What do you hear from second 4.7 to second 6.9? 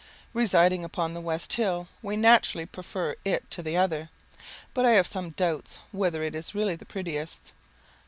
but I have some doubts whether it is really the